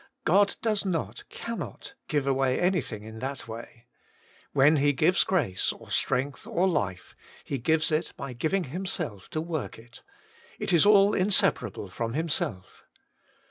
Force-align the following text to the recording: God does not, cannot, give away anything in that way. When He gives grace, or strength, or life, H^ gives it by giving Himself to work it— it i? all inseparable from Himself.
God 0.25 0.55
does 0.63 0.83
not, 0.83 1.25
cannot, 1.29 1.93
give 2.07 2.25
away 2.25 2.59
anything 2.59 3.03
in 3.03 3.19
that 3.19 3.47
way. 3.47 3.85
When 4.51 4.77
He 4.77 4.93
gives 4.93 5.23
grace, 5.23 5.71
or 5.71 5.91
strength, 5.91 6.47
or 6.47 6.67
life, 6.67 7.15
H^ 7.47 7.61
gives 7.61 7.91
it 7.91 8.11
by 8.17 8.33
giving 8.33 8.63
Himself 8.63 9.29
to 9.29 9.39
work 9.41 9.77
it— 9.77 10.01
it 10.59 10.73
i? 10.73 10.89
all 10.89 11.13
inseparable 11.13 11.87
from 11.87 12.13
Himself. 12.13 12.83